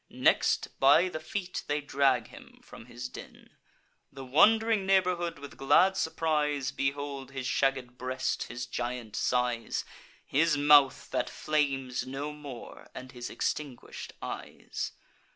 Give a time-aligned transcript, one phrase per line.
[0.09, 3.51] Next, by the feet, they drag him from his den.
[4.11, 9.85] The wond'ring neighbourhood, with glad surprise, Behold his shagged breast, his giant size,
[10.25, 14.93] His mouth that flames no more, and his extinguish'd eyes.